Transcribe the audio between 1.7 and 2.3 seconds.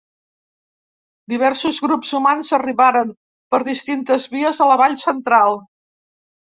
grups